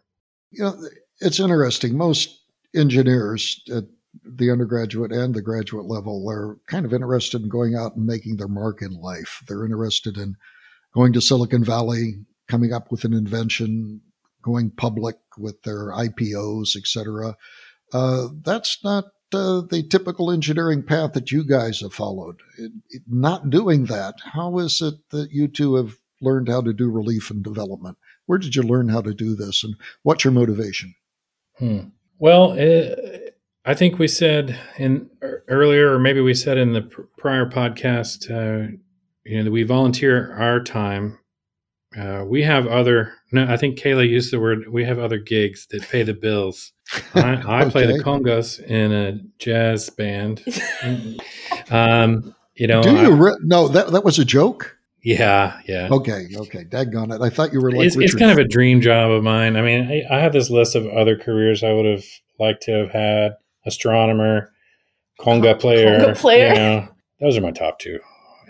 You 0.50 0.64
know, 0.64 0.76
it's 1.20 1.40
interesting. 1.40 1.96
Most 1.96 2.37
engineers 2.78 3.62
at 3.74 3.84
the 4.24 4.50
undergraduate 4.50 5.12
and 5.12 5.34
the 5.34 5.42
graduate 5.42 5.86
level 5.86 6.28
are 6.30 6.58
kind 6.66 6.86
of 6.86 6.92
interested 6.92 7.42
in 7.42 7.48
going 7.48 7.74
out 7.74 7.96
and 7.96 8.06
making 8.06 8.36
their 8.36 8.48
mark 8.48 8.80
in 8.82 8.92
life. 8.92 9.42
They're 9.46 9.64
interested 9.64 10.16
in 10.16 10.36
going 10.94 11.12
to 11.12 11.20
Silicon 11.20 11.64
Valley, 11.64 12.24
coming 12.48 12.72
up 12.72 12.90
with 12.90 13.04
an 13.04 13.12
invention, 13.12 14.00
going 14.42 14.70
public 14.70 15.16
with 15.36 15.62
their 15.62 15.92
IPOs, 15.92 16.76
etc. 16.76 17.36
Uh, 17.92 18.28
that's 18.42 18.82
not 18.82 19.04
uh, 19.32 19.60
the 19.60 19.86
typical 19.88 20.30
engineering 20.30 20.82
path 20.82 21.12
that 21.12 21.30
you 21.30 21.44
guys 21.44 21.80
have 21.80 21.92
followed. 21.92 22.40
It, 22.56 22.72
it, 22.90 23.02
not 23.06 23.50
doing 23.50 23.86
that, 23.86 24.14
how 24.32 24.58
is 24.58 24.80
it 24.80 24.94
that 25.10 25.30
you 25.32 25.48
two 25.48 25.74
have 25.74 25.96
learned 26.20 26.48
how 26.48 26.62
to 26.62 26.72
do 26.72 26.90
relief 26.90 27.30
and 27.30 27.44
development? 27.44 27.98
Where 28.26 28.38
did 28.38 28.56
you 28.56 28.62
learn 28.62 28.88
how 28.88 29.02
to 29.02 29.14
do 29.14 29.34
this, 29.34 29.62
and 29.62 29.74
what's 30.02 30.24
your 30.24 30.32
motivation? 30.32 30.94
Hmm. 31.58 31.80
Well, 32.18 32.52
uh, 32.52 32.96
I 33.64 33.74
think 33.74 33.98
we 33.98 34.08
said 34.08 34.58
in 34.78 35.10
earlier, 35.22 35.92
or 35.92 35.98
maybe 35.98 36.20
we 36.20 36.34
said 36.34 36.58
in 36.58 36.72
the 36.72 36.82
pr- 36.82 37.02
prior 37.16 37.48
podcast, 37.48 38.30
uh, 38.30 38.76
you 39.24 39.38
know, 39.38 39.44
that 39.44 39.50
we 39.50 39.62
volunteer 39.62 40.34
our 40.34 40.60
time 40.62 41.18
uh, 41.96 42.24
we 42.26 42.42
have 42.42 42.66
other. 42.66 43.14
No, 43.32 43.46
I 43.46 43.56
think 43.56 43.78
Kayla 43.78 44.08
used 44.08 44.32
the 44.32 44.40
word. 44.40 44.68
We 44.68 44.84
have 44.84 44.98
other 44.98 45.18
gigs 45.18 45.66
that 45.70 45.82
pay 45.88 46.02
the 46.02 46.14
bills. 46.14 46.72
I, 47.14 47.20
I 47.20 47.62
okay. 47.62 47.70
play 47.70 47.86
the 47.86 48.02
congas 48.02 48.60
in 48.60 48.92
a 48.92 49.20
jazz 49.38 49.88
band. 49.90 50.44
um, 51.70 52.34
you 52.54 52.66
know, 52.66 52.82
do 52.82 52.94
you? 52.94 53.10
Re- 53.12 53.38
no, 53.40 53.68
that 53.68 53.92
that 53.92 54.04
was 54.04 54.18
a 54.18 54.24
joke. 54.24 54.77
Yeah, 55.02 55.60
yeah. 55.66 55.88
Okay, 55.90 56.28
okay. 56.34 56.64
Daggone 56.64 57.14
it! 57.14 57.22
I 57.22 57.30
thought 57.30 57.52
you 57.52 57.60
were 57.60 57.70
like. 57.70 57.86
It's, 57.86 57.96
it's 57.96 58.14
kind 58.14 58.32
of 58.32 58.38
a 58.38 58.48
dream 58.48 58.80
job 58.80 59.10
of 59.10 59.22
mine. 59.22 59.56
I 59.56 59.62
mean, 59.62 59.88
I, 59.88 60.16
I 60.16 60.20
have 60.20 60.32
this 60.32 60.50
list 60.50 60.74
of 60.74 60.86
other 60.88 61.16
careers 61.16 61.62
I 61.62 61.72
would 61.72 61.86
have 61.86 62.04
liked 62.38 62.62
to 62.64 62.72
have 62.72 62.90
had: 62.90 63.36
astronomer, 63.64 64.52
conga 65.20 65.58
player. 65.58 66.00
Conga 66.00 66.16
player. 66.16 66.48
You 66.48 66.54
know, 66.54 66.88
those 67.20 67.36
are 67.36 67.40
my 67.40 67.52
top 67.52 67.78
two. 67.78 68.00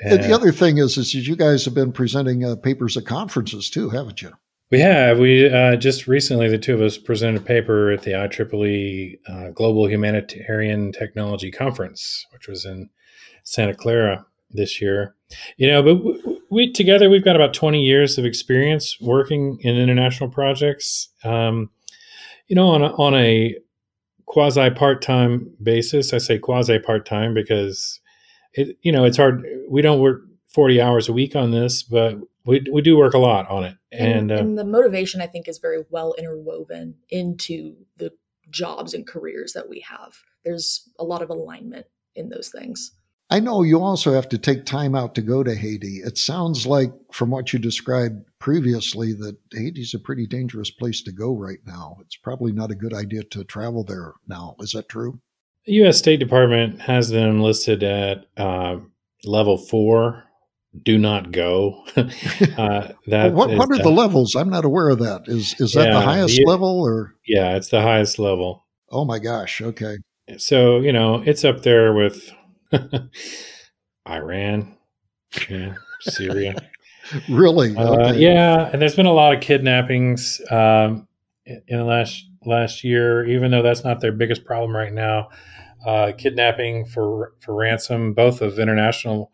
And 0.03 0.23
the 0.23 0.33
other 0.33 0.53
thing 0.53 0.79
is, 0.79 0.97
is 0.97 1.15
you 1.15 1.37
guys 1.37 1.65
have 1.65 1.75
been 1.75 1.93
presenting 1.93 2.45
uh, 2.45 2.57
papers 2.57 2.97
at 2.97 3.05
conferences 3.05 3.69
too, 3.69 3.91
haven't 3.91 4.23
you? 4.23 4.33
We 4.71 4.81
have. 4.81 5.19
We 5.19 5.49
uh, 5.53 5.77
just 5.77 6.07
recently, 6.07 6.49
the 6.49 6.59
two 6.59 6.75
of 6.75 6.83
us 6.83 6.99
presented 6.99 7.41
a 7.41 7.45
paper 7.45 7.91
at 7.91 8.03
the 8.03 8.13
IEEE 8.13 9.19
uh, 9.27 9.51
Global 9.51 9.89
Humanitarian 9.89 10.93
Technology 10.93 11.51
Conference, 11.51 12.27
which 12.33 12.49
was 12.49 12.65
in 12.65 12.91
Santa 13.45 13.75
Clara 13.75 14.27
this 14.51 14.81
year. 14.81 15.15
You 15.57 15.69
know, 15.69 15.83
but 15.83 16.38
we 16.51 16.73
together 16.73 17.11
we've 17.11 17.25
got 17.25 17.37
about 17.37 17.55
twenty 17.55 17.83
years 17.83 18.19
of 18.19 18.25
experience 18.25 18.99
working 19.01 19.59
in 19.61 19.77
international 19.77 20.31
projects. 20.31 21.09
Um, 21.25 21.71
you 22.47 22.57
know, 22.57 22.69
on 22.69 22.83
a, 22.83 22.95
on 22.95 23.15
a 23.15 23.57
quasi 24.27 24.71
part 24.71 25.03
time 25.03 25.51
basis. 25.63 26.13
I 26.13 26.19
say 26.19 26.39
quasi 26.39 26.79
part 26.79 27.07
time 27.07 27.35
because 27.35 28.01
it 28.55 28.77
you 28.83 28.93
know 28.93 29.05
it's 29.05 29.17
hard. 29.17 29.45
We 29.69 29.83
don't 29.83 30.01
work 30.01 30.23
forty 30.47 30.81
hours 30.81 31.09
a 31.09 31.13
week 31.13 31.37
on 31.37 31.51
this, 31.51 31.83
but 31.83 32.17
we 32.45 32.65
we 32.73 32.83
do 32.83 32.97
work 32.97 33.15
a 33.15 33.19
lot 33.19 33.49
on 33.51 33.65
it. 33.65 33.77
And, 33.91 34.31
and, 34.31 34.33
uh, 34.33 34.37
and 34.37 34.59
the 34.59 34.65
motivation 34.65 35.21
I 35.21 35.27
think 35.27 35.49
is 35.49 35.59
very 35.59 35.85
well 35.91 36.15
interwoven 36.19 36.95
into 37.11 37.75
the 37.97 38.13
jobs 38.51 38.95
and 38.95 39.07
careers 39.07 39.53
that 39.53 39.69
we 39.69 39.81
have. 39.81 40.15
There's 40.45 40.89
a 40.99 41.05
lot 41.05 41.23
of 41.23 41.31
alignment 41.31 41.87
in 42.15 42.29
those 42.29 42.51
things. 42.51 42.93
I 43.31 43.41
know 43.41 43.63
you 43.63 43.83
also 43.83 44.13
have 44.13 44.29
to 44.31 44.39
take 44.39 44.65
time 44.65 44.95
out 44.95 45.15
to 45.15 45.23
go 45.23 45.43
to 45.43 45.55
Haiti. 45.55 45.99
It 45.99 46.17
sounds 46.17 46.67
like, 46.67 46.93
from 47.13 47.31
what 47.31 47.53
you 47.53 47.59
described 47.59 48.25
previously, 48.39 49.13
that 49.15 49.37
Haiti's 49.53 49.93
a 49.93 49.99
pretty 49.99 50.27
dangerous 50.27 50.71
place 50.71 51.03
to 51.03 51.13
go 51.13 51.37
right 51.37 51.59
now. 51.67 51.99
It's 52.01 52.17
probably 52.17 52.53
not 52.53 52.71
a 52.71 52.75
good 52.75 52.95
idea 52.95 53.25
to 53.25 53.45
travel 53.45 53.85
there 53.85 54.15
now. 54.27 54.57
Is 54.61 54.73
that 54.73 54.89
true? 54.89 55.21
The 55.67 55.75
U.S. 55.75 55.99
State 55.99 56.21
Department 56.21 56.81
has 56.81 57.11
them 57.11 57.43
listed 57.43 57.83
at 57.83 58.25
uh, 58.39 58.77
level 59.25 59.59
four. 59.59 60.25
Do 60.83 60.97
not 60.97 61.31
go. 61.31 61.85
uh, 61.97 62.89
that 63.09 63.33
what, 63.35 63.51
what 63.51 63.71
are 63.71 63.83
the 63.83 63.91
levels? 63.91 64.35
I'm 64.35 64.49
not 64.49 64.65
aware 64.65 64.89
of 64.89 65.01
that. 65.01 65.25
Is 65.27 65.59
is 65.61 65.73
that 65.73 65.89
yeah, 65.89 65.95
the 65.95 66.01
highest 66.01 66.37
the, 66.37 66.45
level 66.47 66.81
or? 66.81 67.15
Yeah, 67.27 67.57
it's 67.57 67.69
the 67.69 67.83
highest 67.83 68.19
level. 68.19 68.67
Oh 68.91 69.05
my 69.05 69.19
gosh! 69.19 69.61
Okay. 69.61 69.97
So 70.37 70.79
you 70.79 70.93
know 70.93 71.23
it's 71.27 71.45
up 71.45 71.63
there 71.63 71.93
with 71.95 72.31
Iran, 74.09 74.77
yeah, 75.49 75.75
Syria. 76.01 76.55
really? 77.29 77.77
Uh, 77.77 78.11
okay. 78.11 78.19
Yeah, 78.19 78.71
and 78.73 78.81
there's 78.81 78.97
been 78.97 79.07
a 79.07 79.13
lot 79.13 79.35
of 79.35 79.41
kidnappings 79.41 80.41
um, 80.51 81.07
in 81.47 81.79
the 81.79 81.85
last 81.85 82.25
last 82.45 82.85
year, 82.85 83.27
even 83.27 83.51
though 83.51 83.63
that's 83.63 83.85
not 83.85 84.01
their 84.01 84.13
biggest 84.13 84.45
problem 84.45 84.75
right 84.75 84.93
now. 84.93 85.29
Uh, 85.87 86.13
kidnapping 86.17 86.85
for 86.85 87.35
for 87.41 87.55
ransom, 87.55 88.13
both 88.13 88.43
of 88.43 88.59
international 88.59 89.31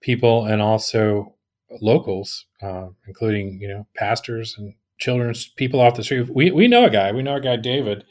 people 0.00 0.46
and 0.46 0.60
also 0.60 1.34
locals, 1.80 2.46
uh, 2.62 2.88
including 3.06 3.58
you 3.60 3.68
know 3.68 3.86
pastors 3.96 4.56
and 4.58 4.74
children's 4.98 5.48
people 5.48 5.80
off 5.80 5.96
the 5.96 6.04
street. 6.04 6.28
We 6.34 6.50
we 6.50 6.68
know 6.68 6.84
a 6.84 6.90
guy. 6.90 7.12
We 7.12 7.22
know 7.22 7.36
a 7.36 7.40
guy, 7.40 7.56
David. 7.56 8.04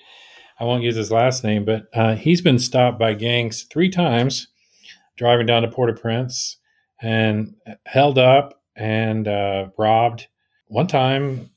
I 0.60 0.66
won't 0.66 0.84
use 0.84 0.96
his 0.96 1.12
last 1.12 1.44
name, 1.44 1.66
but 1.66 1.88
uh, 1.94 2.16
he's 2.16 2.42
been 2.42 2.60
stopped 2.60 3.00
by 3.00 3.14
gangs 3.14 3.64
three 3.64 3.90
times 3.90 4.48
driving 5.16 5.46
down 5.46 5.62
to 5.62 5.68
Port-au-Prince 5.68 6.58
and 7.02 7.56
held 7.86 8.18
up 8.18 8.62
and 8.76 9.28
uh, 9.28 9.68
robbed. 9.78 10.28
One 10.68 10.88
time, 10.88 11.50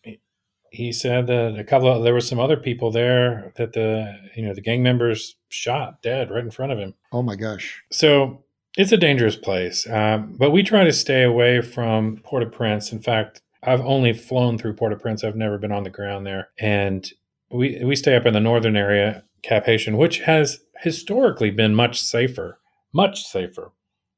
he 0.70 0.92
said 0.92 1.26
that 1.26 1.58
a 1.58 1.64
couple 1.64 1.88
of 1.88 2.02
there 2.02 2.14
were 2.14 2.20
some 2.20 2.40
other 2.40 2.56
people 2.56 2.90
there 2.90 3.52
that 3.56 3.72
the 3.72 4.18
you 4.34 4.42
know 4.44 4.54
the 4.54 4.60
gang 4.60 4.82
members 4.82 5.36
shot 5.48 6.02
dead 6.02 6.30
right 6.30 6.42
in 6.42 6.50
front 6.50 6.72
of 6.72 6.78
him. 6.78 6.94
Oh 7.12 7.22
my 7.22 7.36
gosh! 7.36 7.82
So 7.90 8.42
it's 8.76 8.92
a 8.92 8.96
dangerous 8.96 9.36
place, 9.36 9.88
um, 9.88 10.34
but 10.38 10.50
we 10.50 10.62
try 10.62 10.84
to 10.84 10.92
stay 10.92 11.22
away 11.22 11.60
from 11.60 12.18
Port-au-Prince. 12.24 12.90
In 12.90 13.00
fact, 13.00 13.42
I've 13.62 13.82
only 13.82 14.12
flown 14.12 14.58
through 14.58 14.74
Port-au-Prince. 14.74 15.24
I've 15.24 15.36
never 15.36 15.58
been 15.58 15.72
on 15.72 15.84
the 15.84 15.90
ground 15.90 16.26
there, 16.26 16.48
and 16.58 17.10
we 17.52 17.82
we 17.84 17.96
stay 17.96 18.16
up 18.16 18.26
in 18.26 18.34
the 18.34 18.40
northern 18.40 18.76
area, 18.76 19.24
Cap 19.42 19.66
Haitian, 19.66 19.96
which 19.96 20.20
has 20.20 20.60
historically 20.80 21.50
been 21.50 21.74
much 21.74 22.00
safer, 22.00 22.58
much 22.92 23.22
safer. 23.24 23.72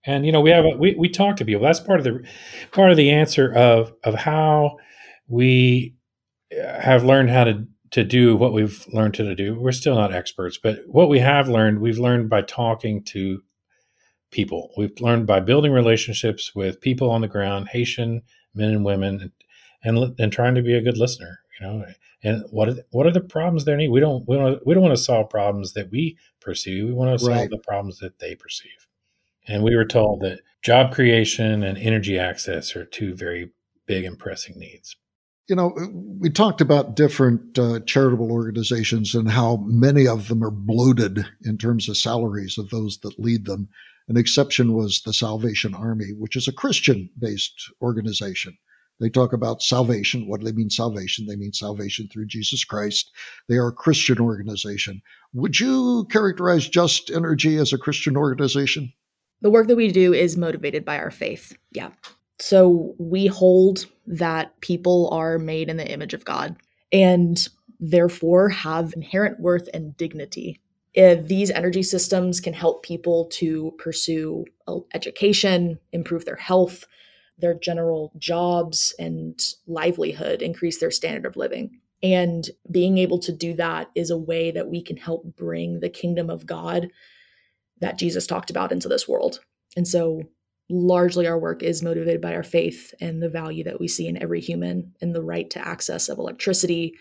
And 0.07 0.27
you 0.27 0.33
know 0.33 0.41
we 0.41 0.51
have 0.51 0.65
a, 0.65 0.77
we 0.77 0.95
we 0.95 1.09
talk 1.09 1.37
to 1.37 1.45
people. 1.45 1.63
That's 1.63 1.81
part 1.81 2.01
of 2.01 2.05
the 2.05 2.25
part 2.73 2.91
of 2.91 2.97
the 2.97 3.11
answer 3.11 3.53
of 3.53 3.93
of 4.05 4.15
how 4.15 4.79
we 5.29 5.95
uh, 6.53 6.81
have 6.81 7.05
learned 7.05 7.31
how 7.31 7.45
to 7.45 7.67
to 7.93 8.05
do 8.05 8.37
what 8.37 8.53
we've 8.53 8.85
learned 8.93 9.15
to 9.15 9.35
do. 9.35 9.59
We're 9.59 9.73
still 9.73 9.95
not 9.95 10.13
experts, 10.13 10.59
but 10.61 10.81
what 10.87 11.09
we 11.09 11.21
have 11.21 11.49
learned, 11.49 11.81
we've 11.81 11.99
learned 11.99 12.29
by 12.29 12.43
talking 12.43 13.05
to 13.05 13.41
people. 14.33 14.71
We've 14.77 15.01
learned 15.01 15.29
by 15.29 15.39
building 15.39 15.71
relationships 15.71 16.55
with 16.57 16.81
people 16.81 17.09
on 17.09 17.21
the 17.21 17.29
ground, 17.29 17.69
Haitian 17.69 18.23
men 18.53 18.71
and 18.71 18.85
women, 18.85 19.21
and 19.21 19.33
and, 19.85 20.19
and 20.19 20.33
trying 20.33 20.55
to 20.57 20.63
be 20.63 20.75
a 20.75 20.83
good 20.83 20.99
listener. 20.99 21.39
You 21.61 21.67
know, 21.67 21.85
and 22.25 22.45
what 22.51 22.69
are 22.69 22.75
the, 22.75 22.85
what 22.91 23.07
are 23.07 23.13
the 23.13 23.21
problems 23.21 23.65
they 23.65 23.77
need? 23.77 23.89
We 23.89 24.01
don't 24.01 24.27
we 24.27 24.37
don't 24.37 24.67
we 24.67 24.75
don't 24.75 24.83
want 24.83 24.97
to 24.97 25.03
solve 25.03 25.31
problems 25.31 25.75
that 25.75 25.91
we 25.91 26.19
perceive. 26.41 26.87
We 26.87 26.93
want 26.93 27.19
to 27.19 27.25
solve 27.25 27.37
right. 27.37 27.51
the 27.51 27.59
problems 27.59 27.99
that 27.99 28.19
they 28.19 28.35
perceive. 28.35 28.89
And 29.47 29.63
we 29.63 29.77
were 29.77 29.85
told 29.85 30.23
that 30.23 30.41
job 30.63 30.93
creation 30.93 31.63
and 31.63 31.79
energy 31.79 32.19
access 32.19 32.75
are 32.75 32.87
two 32.87 33.15
very 33.15 33.51
big 33.87 34.05
and 34.05 34.19
pressing 34.19 34.59
needs 34.59 34.97
you 35.49 35.55
know, 35.55 35.75
we 36.21 36.31
talked 36.31 36.61
about 36.61 36.97
different 36.97 37.59
uh, 37.59 37.81
charitable 37.81 38.33
organizations 38.33 39.15
and 39.15 39.31
how 39.31 39.57
many 39.67 40.07
of 40.07 40.29
them 40.29 40.43
are 40.43 40.51
bloated 40.51 41.27
in 41.45 41.59
terms 41.59 41.89
of 41.89 41.99
salaries 41.99 42.57
of 42.57 42.71
those 42.71 42.99
that 42.99 43.19
lead 43.19 43.45
them. 43.45 43.69
An 44.09 44.17
exception 44.17 44.73
was 44.73 45.03
the 45.03 45.13
Salvation 45.13 45.75
Army, 45.75 46.13
which 46.19 46.37
is 46.37 46.49
a 46.49 46.53
Christian 46.53 47.11
based 47.19 47.71
organization. 47.83 48.57
They 49.01 49.09
talk 49.11 49.33
about 49.33 49.63
salvation. 49.63 50.29
What 50.29 50.41
do 50.41 50.47
they 50.47 50.53
mean 50.53 50.71
salvation? 50.71 51.27
They 51.27 51.37
mean 51.37 51.53
salvation 51.53 52.09
through 52.09 52.27
Jesus 52.27 52.65
Christ. 52.65 53.11
They 53.49 53.57
are 53.57 53.69
a 53.69 53.73
Christian 53.73 54.21
organization. 54.21 55.03
Would 55.33 55.59
you 55.59 56.07
characterize 56.11 56.69
Just 56.69 57.11
Energy 57.11 57.57
as 57.57 57.73
a 57.73 57.79
Christian 57.79 58.17
organization? 58.17 58.93
The 59.41 59.51
work 59.51 59.67
that 59.67 59.77
we 59.77 59.91
do 59.91 60.15
is 60.15 60.37
motivated 60.37 60.85
by 60.85 60.99
our 60.99 61.11
faith. 61.11 61.57
Yeah. 61.73 61.91
So 62.39 62.95
we 62.99 63.27
hold 63.27 63.87
that 64.07 64.61
people 64.61 65.09
are 65.13 65.39
made 65.39 65.69
in 65.69 65.77
the 65.77 65.91
image 65.91 66.15
of 66.15 66.25
God 66.25 66.57
and 66.93 67.49
therefore 67.81 68.49
have 68.49 68.95
inherent 68.95 69.41
worth 69.41 69.69
and 69.75 69.97
dignity. 69.97 70.61
If 70.95 71.27
these 71.27 71.51
energy 71.51 71.83
systems 71.83 72.41
can 72.41 72.55
help 72.55 72.85
people 72.85 73.27
to 73.33 73.73
pursue 73.79 74.45
education, 74.95 75.81
improve 75.93 76.25
their 76.25 76.37
health, 76.37 76.87
their 77.39 77.55
general 77.55 78.13
jobs 78.19 78.95
and 78.99 79.41
livelihood, 79.67 80.43
increase 80.43 80.79
their 80.79 80.91
standard 80.91 81.27
of 81.27 81.37
living. 81.37 81.81
And 82.03 82.49
being 82.71 82.99
able 82.99 83.19
to 83.21 83.33
do 83.33 83.55
that 83.55 83.91
is 83.95 84.11
a 84.11 84.19
way 84.19 84.51
that 84.51 84.69
we 84.69 84.83
can 84.83 84.97
help 84.97 85.25
bring 85.37 85.81
the 85.81 85.89
kingdom 85.89 86.31
of 86.31 86.47
God 86.47 86.91
that 87.81 87.99
Jesus 87.99 88.27
talked 88.27 88.51
about 88.51 88.73
into 88.73 88.89
this 88.89 89.09
world. 89.09 89.41
And 89.77 89.89
so, 89.89 90.23
largely, 90.71 91.27
our 91.27 91.39
work 91.39 91.63
is 91.63 91.83
motivated 91.83 92.21
by 92.21 92.35
our 92.35 92.43
faith 92.43 92.95
and 93.01 93.23
the 93.23 93.29
value 93.29 93.65
that 93.65 93.81
we 93.81 93.89
see 93.89 94.07
in 94.07 94.23
every 94.23 94.41
human 94.41 94.95
and 95.01 95.15
the 95.15 95.23
right 95.23 95.49
to 95.51 95.67
access 95.67 96.09
of 96.09 96.19
electricity, 96.19 96.95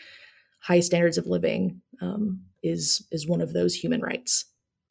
high 0.59 0.79
standards 0.79 1.17
of 1.17 1.27
living 1.27 1.81
um, 2.01 2.41
is 2.63 3.05
is 3.11 3.27
one 3.27 3.41
of 3.41 3.53
those 3.53 3.75
human 3.75 4.01
rights. 4.01 4.45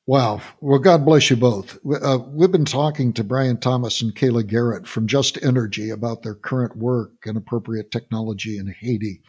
Wow. 0.07 0.41
Well, 0.61 0.79
God 0.81 1.05
bless 1.05 1.31
you 1.31 1.37
both. 1.37 1.79
Uh, 1.87 2.19
we've 2.27 2.51
been 2.51 2.65
talking 2.65 3.13
to 3.13 3.23
Brian 3.23 3.61
Thomas 3.61 4.03
and 4.03 4.13
Kayla 4.15 4.45
Garrett 4.45 4.89
from 4.89 5.07
Just 5.07 5.39
Energy 5.45 5.91
about 5.91 6.23
their 6.23 6.35
current 6.35 6.77
work 6.77 7.13
and 7.25 7.37
appropriate 7.37 7.93
technology 7.93 8.59
in 8.59 8.75
Haiti. 8.81 9.23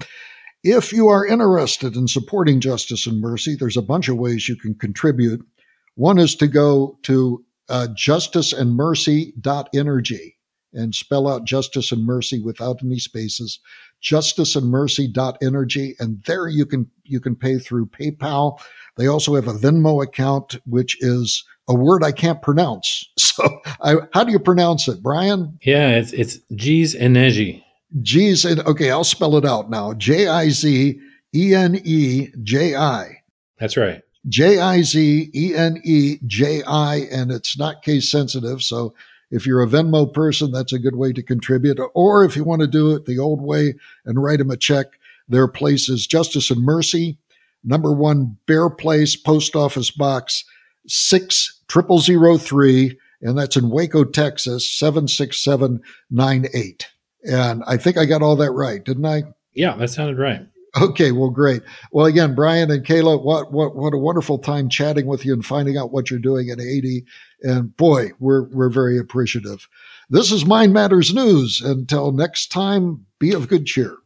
If 0.64 0.92
you 0.92 1.10
are 1.10 1.24
interested 1.26 1.96
in 1.96 2.08
supporting 2.08 2.60
Justice 2.60 3.06
and 3.06 3.22
Mercy, 3.22 3.56
there's 3.56 3.78
a 3.78 3.84
bunch 3.84 4.10
of 4.10 4.18
ways 4.18 4.50
you 4.50 4.56
can 4.56 4.74
contribute. 4.74 5.46
One 5.94 6.18
is 6.18 6.36
to 6.38 6.48
go 6.48 6.98
to 7.04 7.46
uh, 7.70 7.90
justiceandmercy.energy 7.96 10.38
and 10.74 10.96
spell 10.96 11.28
out 11.28 11.46
justice 11.46 11.92
and 11.92 12.04
mercy 12.04 12.42
without 12.42 12.80
any 12.84 12.98
spaces 12.98 13.60
justiceandmercy.energy 14.04 15.96
and 16.00 16.22
there 16.26 16.48
you 16.48 16.66
can 16.66 16.90
you 17.04 17.20
can 17.20 17.36
pay 17.36 17.58
through 17.58 17.86
PayPal 17.86 18.60
they 18.96 19.08
also 19.08 19.36
have 19.36 19.48
a 19.48 19.54
Venmo 19.54 20.04
account, 20.04 20.58
which 20.66 21.02
is 21.02 21.44
a 21.68 21.74
word 21.74 22.04
I 22.04 22.12
can't 22.12 22.42
pronounce. 22.42 23.10
So, 23.34 23.62
I, 23.82 23.96
how 24.14 24.24
do 24.24 24.32
you 24.32 24.38
pronounce 24.38 24.88
it, 24.88 25.02
Brian? 25.02 25.58
Yeah, 25.64 25.96
it's 25.96 26.14
it's 26.14 26.38
Jiz 26.52 26.96
Eneji. 26.96 27.64
Jiz, 28.00 28.46
okay, 28.68 28.92
I'll 28.92 29.04
spell 29.04 29.38
it 29.38 29.44
out 29.46 29.72
now. 29.72 29.96
J 29.96 30.28
I 30.28 30.50
Z 30.50 31.00
E 31.34 31.56
N 31.56 31.82
E 31.84 32.28
J 32.44 32.76
I. 32.76 33.24
That's 33.60 33.76
right. 33.76 34.04
J 34.28 34.60
I 34.60 34.84
Z 34.84 35.32
E 35.34 35.56
N 35.56 35.82
E 35.84 36.20
J 36.28 36.62
I, 36.68 37.08
and 37.12 37.32
it's 37.32 37.58
not 37.58 37.82
case 37.82 38.12
sensitive. 38.12 38.62
So, 38.62 38.94
if 39.34 39.48
you're 39.48 39.64
a 39.64 39.68
Venmo 39.68 40.14
person, 40.14 40.52
that's 40.52 40.72
a 40.72 40.78
good 40.78 40.96
way 40.96 41.12
to 41.12 41.24
contribute. 41.24 41.80
Or 41.96 42.24
if 42.24 42.36
you 42.36 42.44
want 42.44 42.62
to 42.62 42.68
do 42.68 42.96
it 42.96 43.06
the 43.06 43.18
old 43.18 43.42
way 43.42 43.74
and 44.06 44.22
write 44.22 44.38
them 44.38 44.52
a 44.52 44.58
check, 44.58 44.86
their 45.28 45.48
place 45.48 45.90
is 45.90 46.06
Justice 46.06 46.52
and 46.52 46.62
Mercy, 46.62 47.18
number 47.64 47.92
one 47.92 48.38
Bear 48.46 48.70
Place 48.70 49.16
Post 49.16 49.56
Office 49.56 49.90
Box 49.90 50.46
six 50.86 51.62
triple 51.68 51.98
zero 51.98 52.38
three, 52.38 53.00
and 53.24 53.36
that's 53.36 53.58
in 53.58 53.72
Waco, 53.72 54.04
Texas 54.04 54.70
seven 54.70 55.08
six 55.08 55.44
seven 55.44 55.82
nine 56.12 56.46
eight. 56.54 56.90
And 57.24 57.64
I 57.66 57.78
think 57.78 57.98
I 57.98 58.06
got 58.06 58.22
all 58.22 58.36
that 58.36 58.52
right, 58.52 58.84
didn't 58.84 59.06
I? 59.06 59.24
Yeah, 59.56 59.76
that 59.78 59.90
sounded 59.90 60.20
right. 60.20 60.46
Okay, 60.76 61.12
well, 61.12 61.30
great. 61.30 61.62
Well, 61.92 62.08
again, 62.08 62.34
Brian 62.34 62.72
and 62.72 62.84
Kayla, 62.84 63.24
what 63.24 63.52
what 63.52 63.76
what 63.76 63.94
a 63.94 63.98
wonderful 63.98 64.40
time 64.40 64.70
chatting 64.70 65.06
with 65.06 65.24
you 65.24 65.34
and 65.34 65.46
finding 65.46 65.78
out 65.78 65.92
what 65.92 66.10
you're 66.10 66.20
doing 66.20 66.50
in 66.50 66.58
Haiti. 66.58 67.06
And 67.44 67.76
boy, 67.78 68.12
we're 68.20 68.44
we're 68.50 68.70
very 68.70 68.98
appreciative. 68.98 69.68
This 70.10 70.32
is 70.32 70.46
Mind 70.46 70.74
Matters 70.74 71.14
News. 71.14 71.62
Until 71.62 72.12
next 72.12 72.52
time, 72.52 73.06
be 73.20 73.34
of 73.34 73.48
good 73.48 73.68
cheer. 73.68 73.98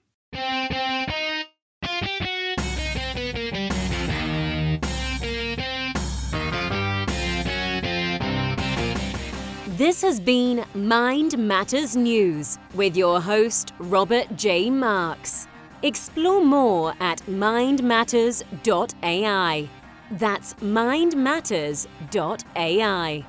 This 9.77 10.01
has 10.01 10.19
been 10.19 10.65
Mind 10.73 11.37
Matters 11.37 11.95
News 11.95 12.57
with 12.73 12.97
your 12.97 13.21
host, 13.21 13.73
Robert 13.79 14.35
J. 14.35 14.69
Marks. 14.69 15.47
Explore 15.83 16.43
more 16.43 16.95
at 16.99 17.19
mindmatters.ai. 17.27 19.69
That's 20.11 20.53
mindmatters.ai. 20.55 23.25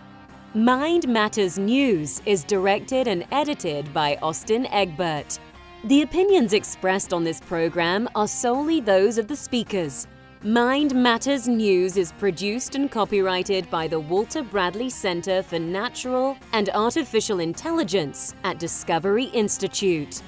Mind 0.55 1.09
Matters 1.09 1.59
News 1.59 2.23
is 2.25 2.45
directed 2.45 3.07
and 3.07 3.27
edited 3.31 3.93
by 3.93 4.17
Austin 4.23 4.65
Egbert. 4.67 5.39
The 5.85 6.01
opinions 6.03 6.55
expressed 6.55 7.13
on 7.13 7.23
this 7.23 7.41
program 7.41 8.09
are 8.15 8.27
solely 8.27 8.81
those 8.81 9.19
of 9.19 9.29
the 9.29 9.37
speakers 9.37 10.09
Mind 10.45 10.95
Matters 10.95 11.49
News 11.49 11.97
is 11.97 12.13
produced 12.13 12.77
and 12.77 12.89
copyrighted 12.89 13.69
by 13.71 13.89
the 13.89 13.99
Walter 13.99 14.45
Bradley 14.45 14.89
Center 14.89 15.43
for 15.43 15.59
Natural 15.59 16.37
and 16.53 16.71
Artificial 16.71 17.41
Intelligence 17.41 18.37
at 18.45 18.61
Discovery 18.61 19.25
Institute. 19.25 20.23